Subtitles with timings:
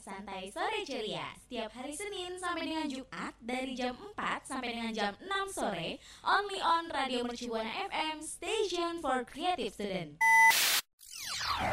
[0.00, 5.12] Santai Sore Ceria Setiap hari Senin sampai dengan Jumat Dari jam 4 sampai dengan jam
[5.18, 10.20] 6 sore Only on Radio Mercubuana FM Station for Creative Student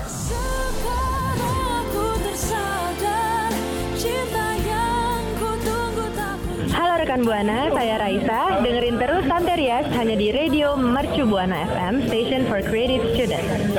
[0.06, 3.52] Sekarang aku tersadar
[3.96, 8.42] cinta yang ku tunggu tak kunjung Halo rekan Buana, saya Raisa.
[8.60, 13.77] Dengerin terus Santerias hanya di Radio Mercu Buana FM, Station for Creative Students.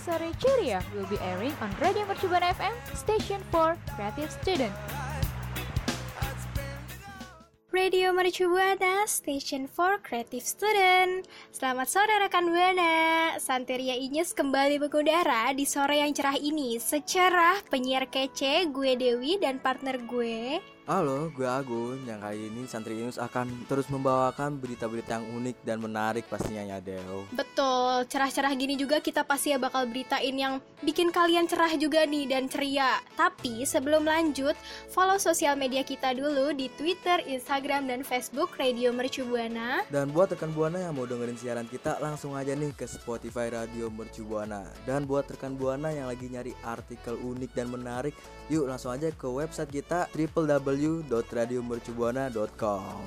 [0.00, 4.72] Sore Ceria will be airing on Radio Mercubuana FM, station for creative student.
[7.70, 11.22] Radio Mercu Buana, Station for Creative Student.
[11.54, 13.38] Selamat sore rekan Buana.
[13.38, 16.82] Santeria Inyes kembali mengudara di sore yang cerah ini.
[16.82, 20.58] Secerah penyiar kece, gue Dewi dan partner gue.
[20.90, 22.02] Halo, gue Agun.
[22.02, 26.82] Yang kali ini Santri Inus akan terus membawakan berita-berita yang unik dan menarik pastinya ya
[26.82, 27.30] Deo.
[27.30, 32.26] Betul, cerah-cerah gini juga kita pasti ya bakal beritain yang bikin kalian cerah juga nih
[32.26, 32.98] dan ceria.
[33.14, 34.58] Tapi sebelum lanjut,
[34.90, 39.86] follow sosial media kita dulu di Twitter, Instagram, dan Facebook Radio Mercu Buana.
[39.94, 43.94] Dan buat rekan Buana yang mau dengerin siaran kita langsung aja nih ke Spotify Radio
[43.94, 44.66] Mercu Buana.
[44.82, 48.18] Dan buat rekan Buana yang lagi nyari artikel unik dan menarik,
[48.50, 50.10] yuk langsung aja ke website kita
[50.80, 53.04] www.radiomercubuana.com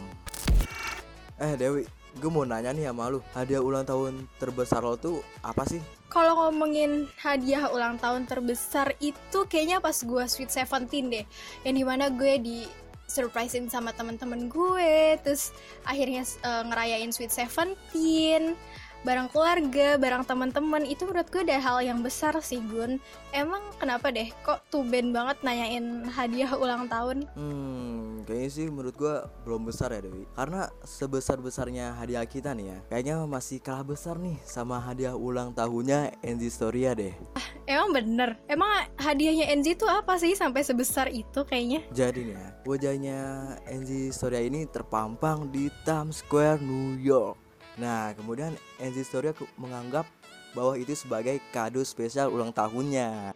[1.41, 1.89] Eh Dewi,
[2.21, 3.25] gue mau nanya nih sama lu.
[3.33, 5.81] Hadiah ulang tahun terbesar lo tuh apa sih?
[6.13, 11.25] Kalau ngomongin hadiah ulang tahun terbesar itu kayaknya pas gue sweet 17 deh.
[11.65, 12.69] Yang di mana gue di
[13.09, 15.51] surprisein sama temen-temen gue Terus
[15.83, 18.55] akhirnya uh, ngerayain sweet 17
[19.03, 23.01] barang keluarga, barang teman-teman itu menurut gue udah hal yang besar sih Gun.
[23.33, 27.23] Emang kenapa deh kok tuh tuben banget nanyain hadiah ulang tahun?
[27.39, 29.15] Hmm, kayaknya sih menurut gue
[29.47, 30.27] belum besar ya Dewi.
[30.35, 36.19] Karena sebesar-besarnya hadiah kita nih ya, kayaknya masih kalah besar nih sama hadiah ulang tahunnya
[36.19, 37.15] Enzi Storia deh.
[37.39, 38.35] Ah, emang bener.
[38.51, 38.67] Emang
[38.99, 41.87] hadiahnya Enzi tuh apa sih sampai sebesar itu kayaknya?
[41.95, 43.19] Jadi nih ya, wajahnya
[43.63, 47.42] Enzi Storia ini terpampang di Times Square New York.
[47.77, 50.05] Nah, kemudian Enzi Storia menganggap
[50.53, 53.33] bahwa itu sebagai kado spesial ulang tahunnya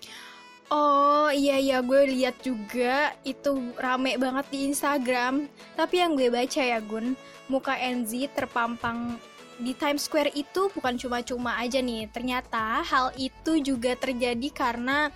[0.67, 5.47] Oh iya iya gue lihat juga itu rame banget di Instagram.
[5.79, 7.15] Tapi yang gue baca ya Gun,
[7.47, 9.15] muka Enzi terpampang
[9.63, 12.11] di Times Square itu bukan cuma-cuma aja nih.
[12.11, 15.07] Ternyata hal itu juga terjadi karena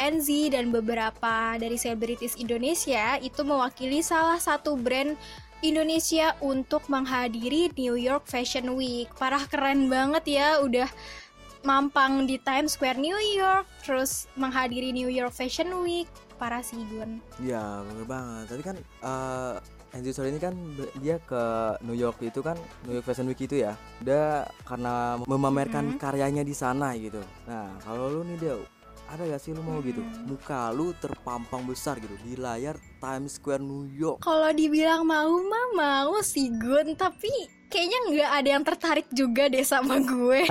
[0.00, 5.20] Enzi dan beberapa dari selebritis Indonesia itu mewakili salah satu brand
[5.62, 9.06] Indonesia untuk menghadiri New York Fashion Week.
[9.14, 10.90] Parah keren banget ya, udah
[11.62, 16.10] mampang di Times Square New York, terus menghadiri New York Fashion Week.
[16.34, 17.22] Parah sih Gun.
[17.38, 19.54] Iya bener banget Tapi kan eh
[19.94, 20.58] Enzi Storia ini kan
[20.98, 21.42] dia ke
[21.86, 25.98] New York itu kan New York Fashion Week itu ya Dia karena memamerkan Mhm.
[26.02, 28.58] karyanya di sana gitu Nah kalau lu nih Deo
[29.12, 30.24] ada gak sih lu mau gitu Mhm.
[30.26, 35.66] muka lu terpampang besar gitu di layar Times Square New York Kalau dibilang mau mah
[35.72, 37.28] mau sih Gun, tapi
[37.68, 40.42] kayaknya nggak ada yang tertarik juga deh sama gue.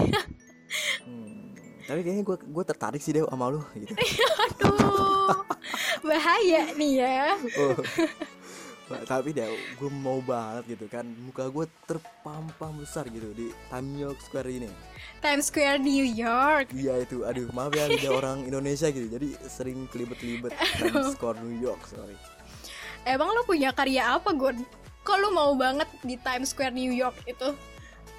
[1.03, 1.51] Hmm,
[1.83, 3.91] tapi kayaknya gue gue tertarik sih deh sama lu gitu.
[3.91, 5.35] Aduh,
[6.07, 7.35] bahaya nih ya.
[7.59, 7.75] Oh.
[9.07, 14.19] Tapi deh gue mau banget gitu kan muka gue terpampang besar gitu di Times York
[14.23, 14.69] Square ini.
[15.21, 16.73] Times Square New York.
[16.73, 21.57] Iya itu, aduh maaf ya lidah orang Indonesia gitu, jadi sering kelibet-kelibet Times Square New
[21.61, 22.17] York sorry.
[23.05, 24.61] Emang lo punya karya apa Gun?
[25.01, 27.57] Kok lo mau banget di Times Square New York itu?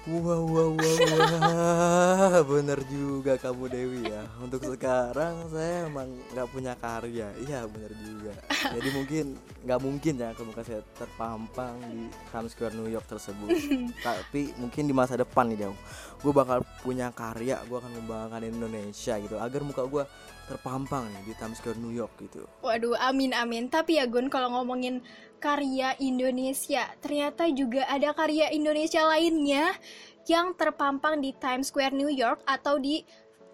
[0.03, 4.27] Wah wah wah wah, bener juga kamu Dewi ya.
[4.43, 8.35] Untuk sekarang saya emang nggak punya karya, iya bener juga.
[8.51, 13.47] Jadi mungkin nggak mungkin ya kalau muka saya terpampang di Times Square New York tersebut.
[14.03, 15.77] Tapi mungkin di masa depan nih jauh,
[16.19, 20.03] gue bakal punya karya, gue akan membanggakan Indonesia gitu, agar muka gue
[20.51, 22.43] terpampang nih di Times Square New York gitu.
[22.59, 23.71] Waduh, amin amin.
[23.71, 24.99] Tapi ya Gun, kalau ngomongin
[25.43, 29.75] karya Indonesia, ternyata juga ada karya Indonesia lainnya
[30.23, 33.03] yang terpampang di Times Square New York atau di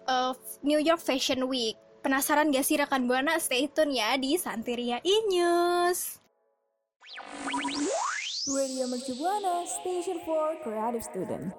[0.06, 0.30] uh,
[0.62, 1.74] New York Fashion Week.
[2.06, 3.42] Penasaran gak sih rekan Buana?
[3.42, 6.22] Stay tune ya di Santeria E-News.
[8.46, 11.50] Radio Mercubuana, station for creative student.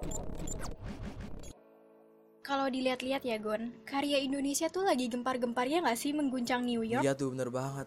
[2.42, 7.04] Kalau dilihat-lihat ya Gon, karya Indonesia tuh lagi gempar-gemparnya gak sih mengguncang New York?
[7.04, 7.86] Iya tuh bener banget.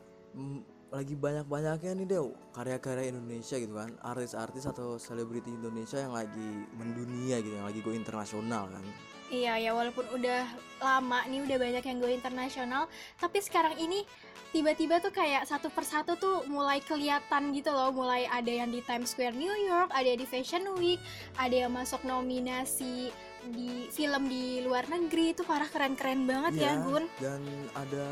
[0.95, 6.50] Lagi banyak-banyaknya nih Dew karya-karya Indonesia gitu kan artis-artis atau selebriti Indonesia yang lagi
[6.80, 8.86] mendunia gitu yang lagi go internasional kan.
[9.25, 10.45] Iya ya walaupun udah
[10.80, 12.86] lama nih udah banyak yang go internasional,
[13.18, 14.06] tapi sekarang ini
[14.53, 19.12] tiba-tiba tuh kayak satu persatu tuh mulai kelihatan gitu loh, mulai ada yang di Times
[19.12, 21.01] Square New York, ada di Fashion Week,
[21.36, 23.09] ada yang masuk nominasi
[23.47, 27.06] di film di luar negeri itu parah keren-keren banget ya Iya, Gun.
[27.18, 27.42] dan
[27.74, 28.06] ada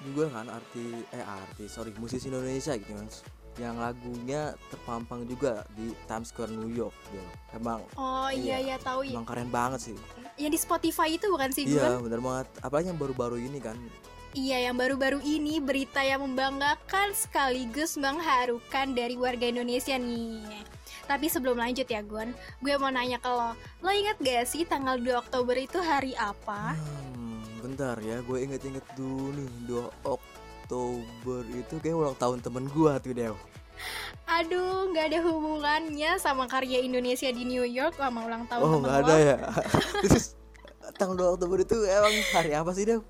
[0.00, 3.08] juga kan arti eh artis sorry musisi Indonesia gitu kan
[3.58, 7.18] yang lagunya terpampang juga di Times Square New York gitu.
[7.52, 9.18] Emang Oh iya Iya, ya tahu ya.
[9.18, 9.96] emang keren banget sih.
[10.38, 12.06] Yang di Spotify itu bukan sih Iya, Gun?
[12.06, 12.46] bener banget.
[12.62, 13.74] Apalagi yang baru-baru ini kan.
[14.30, 20.38] Iya, yang baru-baru ini berita yang membanggakan sekaligus mengharukan dari warga Indonesia nih.
[21.08, 23.56] Tapi sebelum lanjut ya Gun, gue mau nanya ke lo.
[23.80, 26.76] Lo inget gak sih tanggal 2 Oktober itu hari apa?
[27.16, 33.00] Hmm, bentar ya, gue inget-inget dulu nih 2 Oktober itu kayak ulang tahun temen gua
[33.00, 33.32] tuh Dew.
[34.28, 38.90] Aduh, nggak ada hubungannya sama karya Indonesia di New York sama ulang tahun Oh temen
[38.92, 38.98] lo.
[39.00, 39.36] ada ya.
[40.04, 40.36] Terus
[41.00, 43.00] tanggal 2 Oktober itu emang hari apa sih Dew?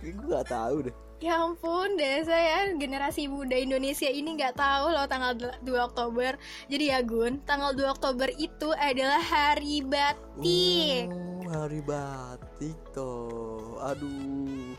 [0.00, 0.96] Gue gak tahu deh.
[1.22, 6.34] Ya ampun, deh saya generasi muda Indonesia ini nggak tahu loh tanggal 2 Oktober.
[6.66, 11.06] Jadi ya Gun, tanggal 2 Oktober itu adalah hari batik.
[11.14, 13.78] Oh, hari batik toh.
[13.86, 14.74] Aduh.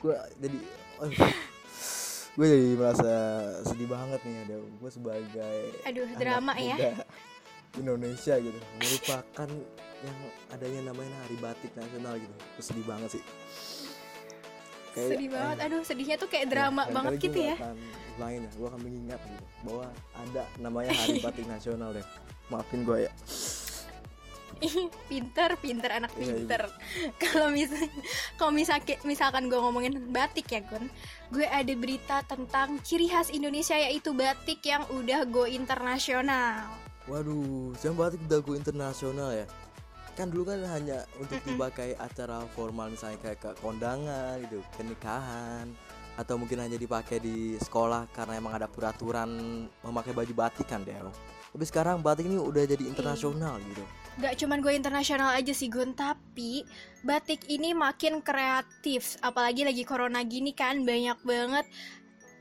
[0.00, 0.58] Gue jadi
[2.40, 3.12] gue jadi merasa
[3.68, 7.04] sedih banget nih ada gue sebagai Aduh, drama ya.
[7.76, 9.48] Indonesia gitu melupakan
[10.00, 10.18] yang
[10.52, 13.24] adanya namanya hari batik nasional gitu Gue sedih banget sih
[14.96, 15.56] Kayak, Sedih banget.
[15.60, 17.56] Aduh, sedihnya tuh kayak ya, drama lain banget gitu ya.
[17.60, 17.76] akan
[18.16, 19.84] ulangin ya gue akan mengingat gitu bahwa
[20.16, 22.06] ada namanya hari batik nasional deh
[22.48, 23.12] maafin gue ya
[25.04, 26.32] pinter pinter anak Iya, iya.
[26.32, 26.62] pinter
[27.22, 27.76] kalau misal
[28.40, 30.88] kalau misalkan misalkan gue ngomongin batik ya Gun
[31.28, 36.72] gue ada berita tentang ciri khas Indonesia yaitu batik yang udah go internasional
[37.06, 39.46] Waduh, sekarang batik udah go internasional ya.
[40.16, 45.68] Kan dulu kan hanya untuk dipakai acara formal misalnya kayak ke kondangan gitu, pernikahan
[46.16, 49.28] atau mungkin hanya dipakai di sekolah karena emang ada peraturan
[49.84, 51.12] memakai baju batik kan Del.
[51.52, 53.84] Tapi sekarang batik ini udah jadi internasional gitu.
[54.16, 56.64] Gak cuman gue internasional aja sih Gun Tapi
[57.04, 61.68] batik ini makin kreatif Apalagi lagi corona gini kan Banyak banget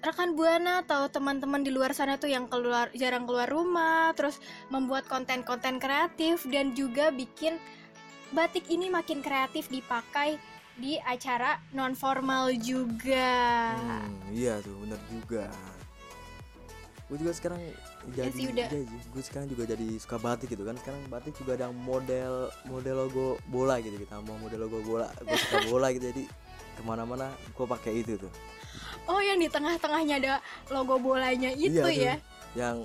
[0.05, 4.37] rekan buana atau teman-teman di luar sana tuh yang keluar jarang keluar rumah terus
[4.69, 7.57] membuat konten-konten kreatif dan juga bikin
[8.29, 10.37] batik ini makin kreatif dipakai
[10.75, 15.47] di acara non formal juga Hmm, iya tuh bener juga.
[17.05, 17.61] Gue juga sekarang
[18.17, 18.67] jadi sih, udah.
[19.13, 20.75] gue sekarang juga jadi suka batik gitu kan.
[20.81, 25.07] Sekarang batik juga ada model model logo bola gitu kita mau model logo bola.
[25.21, 26.23] Gue suka bola gitu jadi
[26.75, 28.33] ke mana-mana gue pakai itu tuh.
[29.09, 30.33] Oh yang di tengah-tengahnya ada
[30.73, 32.15] logo bolanya itu Iya ya
[32.55, 32.77] Yang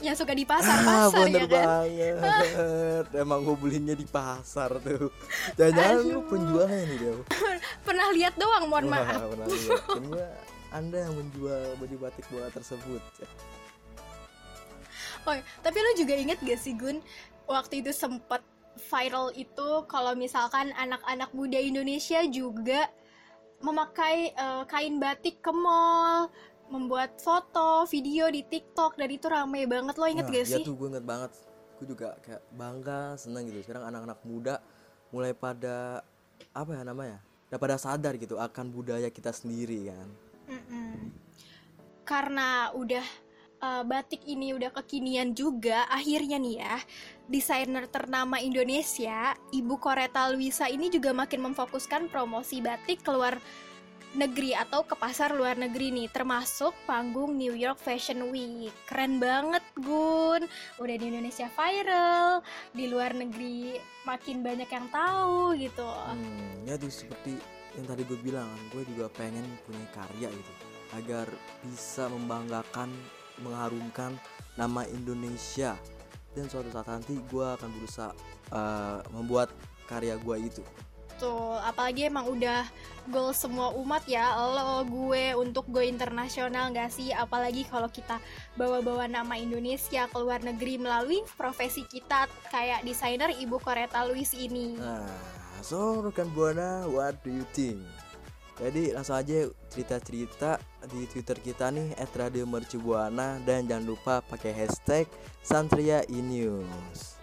[0.00, 1.66] yang suka di ah pasar-pasar bener ya kan
[2.24, 3.04] banget.
[3.22, 5.12] Emang gue belinya di pasar tuh.
[5.60, 7.18] Jangan-jangan lu penjualnya nih Dew.
[7.86, 10.40] pernah lihat doang mohon Wah, maaf pernah lihat.
[10.72, 13.02] Anda yang menjual baju batik bola tersebut.
[15.26, 17.02] Oh, tapi lo juga inget gak sih Gun
[17.50, 18.40] waktu itu sempet
[18.76, 22.86] viral itu kalau misalkan anak-anak muda Indonesia juga
[23.60, 26.28] memakai eh, kain batik ke mall,
[26.66, 30.64] membuat foto, video di TikTok dan itu rame banget lo inget Nah, gak iya sih?
[30.64, 31.32] tuh gue inget banget
[31.76, 34.54] gue juga kayak bangga seneng gitu sekarang anak-anak muda
[35.12, 36.00] mulai pada
[36.50, 40.08] apa ya namanya udah pada sadar gitu akan budaya kita sendiri kan
[40.48, 41.12] Mm-mm.
[42.02, 43.02] Karena udah
[43.62, 46.76] eh, batik ini udah kekinian juga, akhirnya nih ya,
[47.30, 53.38] desainer ternama Indonesia, Ibu Koreta Luisa ini juga makin memfokuskan promosi batik keluar
[54.16, 58.72] negeri atau ke pasar luar negeri nih, termasuk panggung New York Fashion Week.
[58.88, 60.48] Keren banget, Gun.
[60.80, 62.40] Udah di Indonesia viral,
[62.72, 63.76] di luar negeri
[64.08, 65.84] makin banyak yang tahu gitu.
[65.84, 67.36] hmm, ya tuh seperti
[67.76, 70.52] yang tadi gue bilang gue juga pengen punya karya gitu
[70.96, 71.28] agar
[71.60, 72.88] bisa membanggakan
[73.40, 74.16] mengharumkan
[74.56, 75.76] nama Indonesia.
[76.36, 78.12] Dan suatu saat nanti gue akan berusaha
[78.52, 79.52] eh, membuat
[79.88, 80.64] karya gue itu.
[81.16, 82.68] Betul, apalagi emang udah
[83.08, 87.08] goal semua umat ya Lo gue untuk go internasional gak sih?
[87.08, 88.20] Apalagi kalau kita
[88.52, 94.76] bawa-bawa nama Indonesia ke luar negeri melalui profesi kita Kayak desainer Ibu Koreta Luis ini.
[94.76, 95.08] Nah,
[95.64, 97.80] so rekan buana, what do you think?
[98.56, 100.56] Jadi langsung aja cerita-cerita
[100.88, 105.04] di Twitter kita nih @radiomercubuana dan jangan lupa pakai hashtag
[105.44, 107.20] Santria News.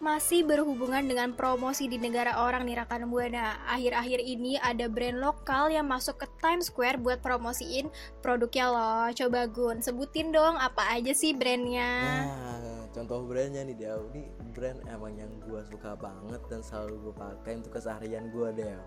[0.00, 3.60] Masih berhubungan dengan promosi di negara orang nih rekan Buana.
[3.68, 7.92] Akhir-akhir ini ada brand lokal yang masuk ke Times Square buat promosiin
[8.24, 9.12] produknya loh.
[9.12, 12.24] Coba Gun, sebutin dong apa aja sih brandnya.
[12.24, 14.24] Nah, contoh brandnya nih Del ini
[14.56, 18.80] brand emang yang gua suka banget dan selalu gue pakai untuk keseharian gua Del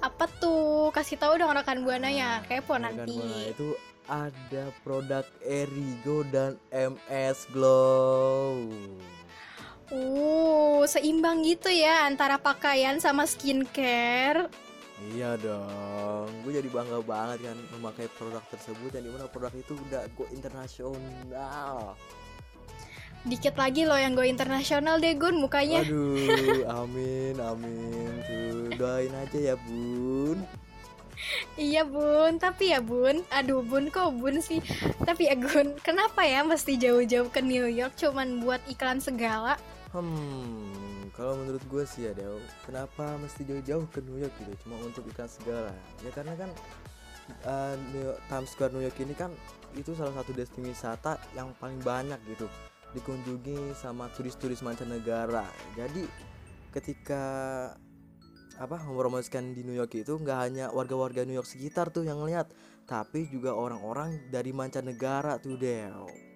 [0.00, 0.88] Apa tuh?
[0.96, 2.40] Kasih tahu dong rekan Buana ya.
[2.40, 3.16] Nah, Kepo rekan nanti.
[3.16, 3.68] Buana itu
[4.10, 8.58] ada produk Erigo dan MS Glow
[9.90, 14.46] Uh, seimbang gitu ya antara pakaian sama skincare.
[15.10, 19.74] Iya dong, gue jadi bangga banget kan memakai produk tersebut dan di mana produk itu
[19.74, 21.98] udah go internasional.
[23.20, 25.84] Dikit lagi loh yang go internasional deh Gun mukanya.
[25.84, 28.10] Aduh, amin, amin.
[28.24, 30.40] Tuh, doain aja ya bun.
[31.60, 34.64] Iya bun, tapi ya bun, aduh bun kok bun sih.
[35.04, 39.60] Tapi ya Gun, kenapa ya mesti jauh-jauh ke New York cuman buat iklan segala?
[39.92, 44.64] Hmm, kalau menurut gue sih ya Del, kenapa mesti jauh-jauh ke New York gitu?
[44.64, 45.76] Cuma untuk iklan segala.
[46.00, 46.50] Ya karena kan
[47.44, 49.28] uh, New York, Times Square New York ini kan
[49.76, 52.48] itu salah satu destinasi wisata yang paling banyak gitu
[52.96, 55.46] dikunjungi sama turis-turis mancanegara.
[55.78, 56.04] Jadi
[56.74, 57.22] ketika
[58.60, 62.52] apa mempromosikan di New York itu nggak hanya warga-warga New York sekitar tuh yang lihat,
[62.84, 66.30] tapi juga orang-orang dari mancanegara tuh Del.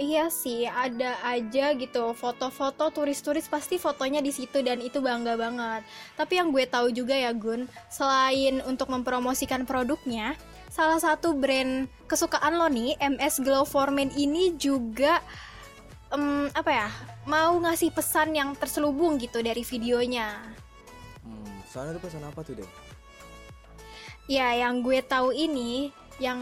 [0.00, 5.84] Iya sih, ada aja gitu foto-foto turis-turis pasti fotonya di situ dan itu bangga banget.
[6.16, 10.40] Tapi yang gue tahu juga ya Gun, selain untuk mempromosikan produknya,
[10.70, 15.18] salah satu brand kesukaan lo nih, MS Glow for Men ini juga
[16.14, 16.88] em, apa ya,
[17.26, 20.38] mau ngasih pesan yang terselubung gitu dari videonya.
[21.26, 22.70] Hmm, soalnya itu pesan apa tuh Del?
[24.30, 25.90] Ya, yang gue tahu ini
[26.22, 26.38] yang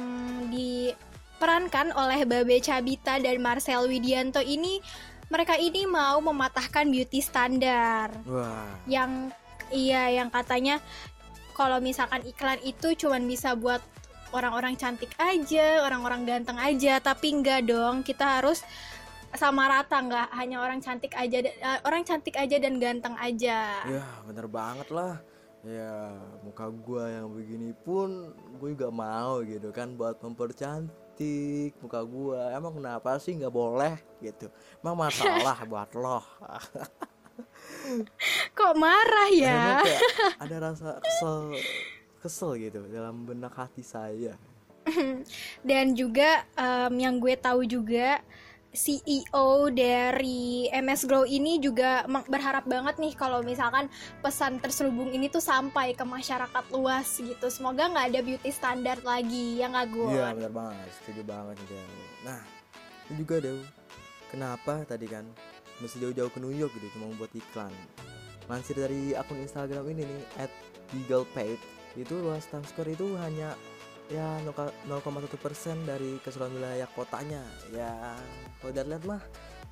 [0.53, 4.85] diperankan oleh Babe Cabita dan Marcel Widianto ini
[5.33, 8.13] mereka ini mau mematahkan beauty standar.
[8.29, 8.77] Wah.
[8.85, 9.33] Yang
[9.73, 10.85] iya yang katanya
[11.57, 13.81] kalau misalkan iklan itu cuman bisa buat
[14.33, 18.05] orang-orang cantik aja, orang-orang ganteng aja, tapi enggak dong.
[18.05, 18.65] Kita harus
[19.37, 23.85] sama rata nggak hanya orang cantik aja eh, orang cantik aja dan ganteng aja.
[23.85, 25.21] Ya bener banget lah
[25.67, 26.15] Ya
[26.47, 28.31] muka gua yang begini pun
[28.63, 34.47] gue juga mau gitu kan buat mempercantik muka gua Emang kenapa sih nggak boleh gitu
[34.79, 36.23] Emang masalah buat lo
[38.55, 39.83] Kok marah ya?
[39.83, 40.01] Emang kayak
[40.39, 41.59] ada rasa kesel
[42.19, 44.35] kesel gitu dalam benak hati saya.
[45.69, 48.21] Dan juga em, yang gue tahu juga
[48.69, 53.89] CEO dari MS Glow ini juga berharap banget nih kalau misalkan
[54.21, 57.49] pesan terselubung ini tuh sampai ke masyarakat luas gitu.
[57.49, 60.13] Semoga nggak ada beauty standar lagi ya nggak gue?
[60.13, 60.89] Iya bener banget.
[61.01, 61.91] Setuju banget nih Del
[62.29, 62.41] Nah
[63.09, 63.59] itu juga Del
[64.29, 65.25] Kenapa tadi kan
[65.81, 67.73] mesti jauh-jauh ke New York gitu cuma buat iklan.
[68.49, 70.53] Lansir dari akun Instagram ini nih at
[71.33, 73.59] Paid itu luas Times Square itu hanya
[74.09, 75.03] ya 0,1
[75.37, 77.43] persen dari keseluruhan wilayah kotanya.
[77.75, 78.17] Ya
[78.63, 79.23] kalau dilihat mah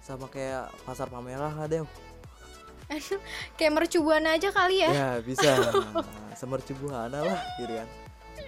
[0.02, 1.87] sama kayak pasar Palmerah lah Del
[3.59, 4.90] Kayak mercubuana aja kali ya?
[4.95, 5.59] ya bisa.
[6.40, 7.88] Semercubuana lah gitu kan.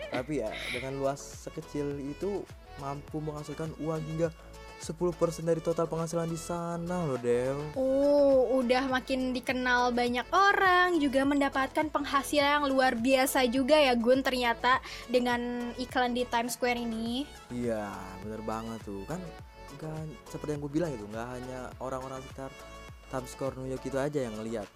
[0.09, 2.47] Tapi ya dengan luas sekecil itu
[2.79, 4.31] mampu menghasilkan uang hingga
[4.79, 7.59] 10% dari total penghasilan di sana loh Del.
[7.75, 14.23] Oh, udah makin dikenal banyak orang, juga mendapatkan penghasilan yang luar biasa juga ya Gun
[14.23, 14.79] ternyata
[15.11, 17.27] dengan iklan di Times Square ini.
[17.51, 17.91] iya
[18.23, 19.03] bener banget tuh.
[19.05, 19.21] Kan
[19.79, 22.51] kan seperti yang gue bilang itu nggak hanya orang-orang sekitar
[23.11, 24.67] Times Square New York itu aja yang ngeliat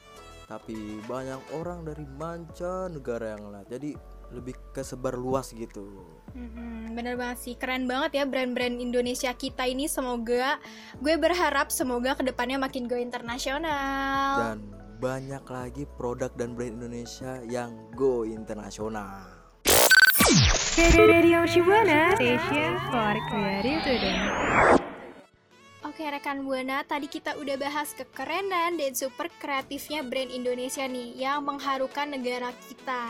[0.52, 3.66] tapi banyak orang dari mancanegara yang ngeliat.
[3.72, 3.90] Jadi
[4.32, 5.86] lebih kesebar luas gitu
[6.32, 9.84] Mm-mm, bener banget sih, keren banget ya brand-brand Indonesia kita ini.
[9.84, 10.56] Semoga
[10.96, 14.56] gue berharap semoga ke depannya makin go internasional.
[14.56, 14.58] dan
[14.96, 19.28] banyak lagi produk dan brand Indonesia yang go internasional
[20.94, 24.22] Radio Shibuana Station for Creative Student.
[25.82, 31.44] Oke rekan Buana, tadi kita udah bahas kekerenan dan super kreatifnya brand Indonesia nih yang
[31.44, 33.04] mengharukan negara kita.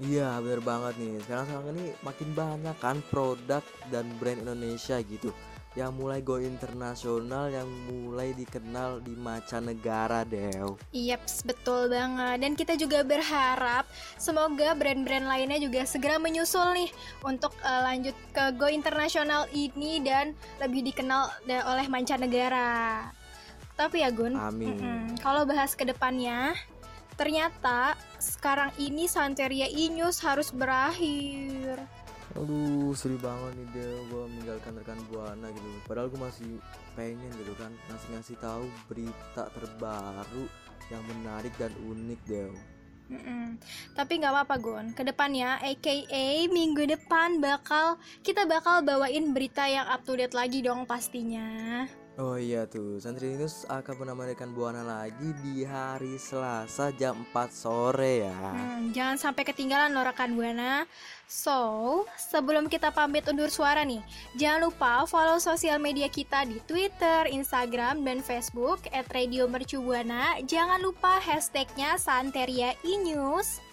[0.00, 3.60] Iya bener banget nih Sekarang sekarang ini makin banyak kan produk
[3.92, 5.34] dan brand Indonesia gitu
[5.76, 12.44] Yang mulai go internasional Yang mulai dikenal di mancanegara Del Yaps, betul banget.
[12.44, 13.88] Dan kita juga berharap
[14.20, 16.90] semoga brand-brand lainnya juga segera menyusul nih
[17.24, 23.08] untuk eh, lanjut ke go internasional ini dan lebih dikenal da- oleh mancanegara.
[23.72, 26.52] Tapi ya Gun, Amin kalau bahas ke depannya,
[27.14, 31.82] ternyata sekarang ini Santeria Inews harus berakhir.
[32.32, 36.50] Aduh sedih banget nih Del Gue meninggalkan rekan Buana gitu Padahal gue masih
[36.96, 40.48] pengen gitu kan Ngasih-ngasih tahu berita terbaru
[40.88, 42.56] Yang menarik dan unik Del
[43.12, 43.60] Mm-mm.
[43.92, 49.84] Tapi nggak apa-apa Gun, ke depannya aka minggu depan bakal kita bakal bawain berita yang
[49.84, 51.84] up to date lagi dong pastinya.
[52.20, 58.28] Oh iya tuh, Santri News akan menemanikan Buana lagi di hari Selasa jam 4 sore
[58.28, 58.36] ya.
[58.36, 60.84] Hmm, jangan sampai ketinggalan loh rekan Buana.
[61.24, 64.04] So, sebelum kita pamit undur suara nih,
[64.36, 69.48] jangan lupa follow sosial media kita di Twitter, Instagram, dan Facebook at Radio.
[69.48, 73.64] Jangan lupa hashtagnya Santeria E-News.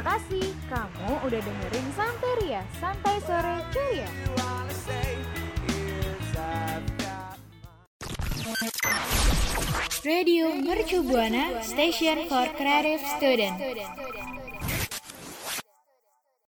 [0.00, 4.08] Terima kasih kamu udah dengerin Santeria, Santai Sore Ceria.
[10.00, 13.60] Radio Mercu Buana Station for Creative Student.